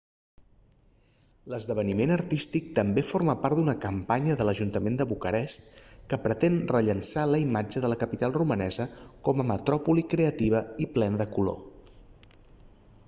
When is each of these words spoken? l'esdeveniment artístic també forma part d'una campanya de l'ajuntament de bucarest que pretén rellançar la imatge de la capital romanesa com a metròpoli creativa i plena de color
l'esdeveniment 1.53 2.11
artístic 2.13 2.69
també 2.77 3.01
forma 3.09 3.33
part 3.43 3.57
d'una 3.59 3.73
campanya 3.83 4.37
de 4.39 4.47
l'ajuntament 4.47 4.95
de 5.01 5.05
bucarest 5.11 5.69
que 6.13 6.17
pretén 6.25 6.57
rellançar 6.73 7.25
la 7.35 7.41
imatge 7.43 7.83
de 7.85 7.91
la 7.93 7.97
capital 8.05 8.33
romanesa 8.39 8.87
com 9.29 9.43
a 9.43 9.45
metròpoli 9.53 10.05
creativa 10.15 10.63
i 10.87 10.89
plena 10.97 11.21
de 11.23 11.29
color 11.37 11.61